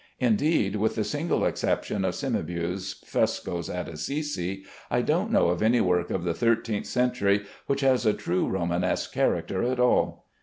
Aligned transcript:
Indeed, 0.19 0.77
with 0.77 0.95
the 0.95 1.03
single 1.03 1.45
exception 1.45 2.03
of 2.03 2.15
Cimabue's 2.15 3.03
frescoes 3.05 3.69
at 3.69 3.87
Assisi, 3.87 4.63
I 4.89 5.03
don't 5.03 5.29
know 5.31 5.49
of 5.49 5.61
any 5.61 5.79
work 5.79 6.09
of 6.09 6.23
the 6.23 6.33
thirteenth 6.33 6.87
century 6.87 7.45
which 7.67 7.81
has 7.81 8.03
a 8.03 8.13
true 8.15 8.47
Romanesque 8.47 9.13
character 9.13 9.61
at 9.61 9.79
all. 9.79 10.25